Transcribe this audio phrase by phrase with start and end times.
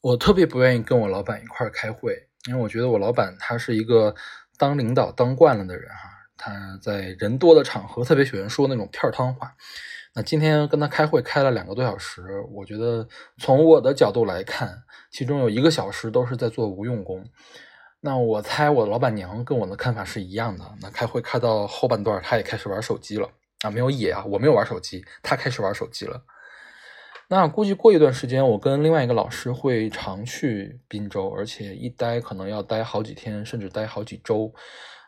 [0.00, 2.14] 我特别不愿意跟我老板一块儿开会，
[2.48, 4.14] 因为我觉得我老板他是一个
[4.56, 9.54] 当领导当惯了的人哈，他在人多的场合特别喜欢说那种片儿汤话。
[10.14, 13.06] 那今天跟他开会开了两个多小时，我觉得
[13.38, 14.82] 从我的角度来看，
[15.12, 17.24] 其中有一个小时都是在做无用功。
[18.00, 20.64] 那我猜我老板娘跟我的看法是一样的。
[20.80, 23.30] 那开会开到后半段，她也开始玩手机了
[23.60, 26.20] 啊，没有野啊，我没有玩手机，她开始玩手机了。
[27.32, 34.52] 那估计过一段时间，我跟另外一个老师会常去滨州，而且一待可能要待好几天，甚至待好几周。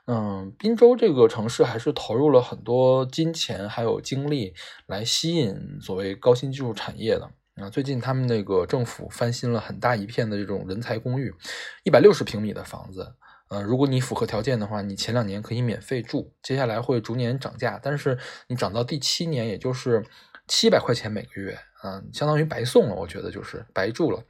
[0.06, 4.54] 嗯，滨州这个城市还是投入了很多金钱还有精力
[4.86, 7.28] 来吸引所谓高新技术产业的。
[7.56, 11.34] 啊，最近他们那个政府翻新了很大一片的这种人才公寓，
[11.82, 13.16] 一百六十平米的房子。
[13.48, 18.16] 呃，如果你符合条件的话，你前两年可以免费住，接下来会逐年涨价，但是
[18.46, 20.04] 你涨到第七年，也就是
[20.46, 21.58] 七百块钱每个月。
[21.84, 24.22] 嗯，相当于白送了，我觉得就是白住了。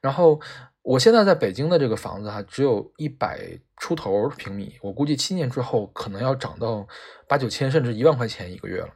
[0.00, 0.40] 然后
[0.80, 6.86] 我现在在北京的这个房子哈，只有一百出头平米，我估计七年之后可能要涨到
[7.28, 8.88] 八九千甚至一万块钱一个月了。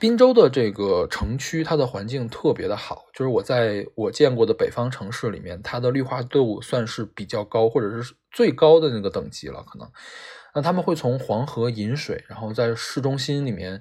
[0.00, 9.62] 滨州的这个城区，它的环境特别的好，就是我在我见过的北方城市里面，它的绿化度算是比较高，或者是最高的那个等级了。
[9.62, 9.88] 可能，
[10.54, 13.80] 那他们会从黄河引水，然后在市中心里面。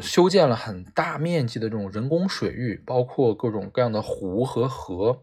[0.00, 5.22] 修建了很大面积的这种人工水域，包括各种各样的湖和河。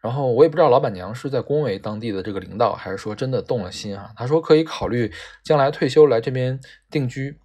[0.00, 4.10] 然后我也不知道老板娘是在恭维当地的这个领导，还是说真的动了心啊？
[4.16, 5.10] 她说可以考虑
[5.42, 7.38] 将来退休来这边定居。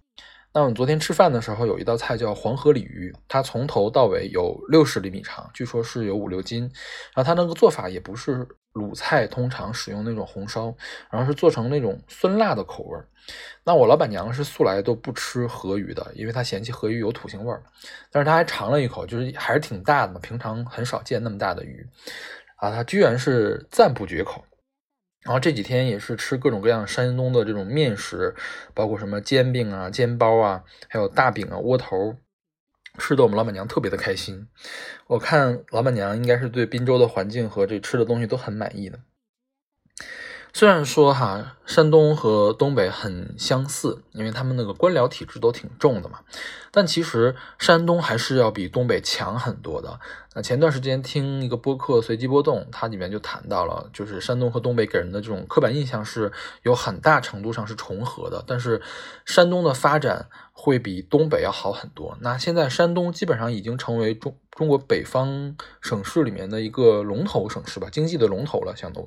[0.52, 6.62] 那我们昨天吃饭的时候，有一道菜叫黄河鲤鱼，它从头到尾有六十厘米长，据说是有五六斤。
[7.14, 10.74] 然后它那个做法也不是鲁菜通常使用那种红烧，
[11.08, 13.06] 然后是做成那种酸辣的口味儿。
[13.62, 17.62] 那我老板娘是素来都不吃河鱼的，因为她嫌弃河鱼有土腥味儿。
[18.10, 21.86] 但是她还尝了一口，就是还是挺大的嘛，平常很少见那么大的鱼
[22.56, 24.44] 啊，她居然是赞不绝口。
[25.22, 28.34] 然后这几天也是吃各种各样山东的这种面食，
[28.72, 32.16] 包括什么煎饼啊、煎包啊，还有大饼啊、窝头，
[32.98, 34.48] 吃的我们老板娘特别的开心。
[35.06, 38.98] 我看老板娘应该是对滨州的环境和这吃的东西都很满意的。
[40.52, 46.18] 虽然说哈，山东和东北很相似，因为他们那个官僚体制都挺重的嘛，
[46.70, 49.98] 但其实山东还是要比东北强很多的。
[50.34, 58.82] 那前段时间听一个播客随机波动，它里面就谈到了，就是山东和东北给人的这种刻板印象是有很大程度上是重合的，但是
[59.24, 62.16] 山东的发展会比东北要好很多。
[62.20, 69.06] 那现在山东基本上已经成为中中国北方省市里面的一个龙头省市吧，经济的龙头了，相当于。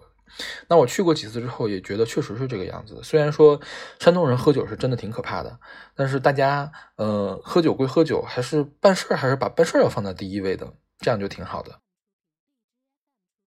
[0.68, 3.00] 那我去过几次之后，也觉得确实是这个样子。
[3.04, 3.60] 虽然说
[4.00, 5.60] 山东人喝酒是真的挺可怕的，
[5.96, 11.80] 但是大家呃喝酒归喝酒，还是办事儿还是把办事儿要放在第一位的，这样就挺好的。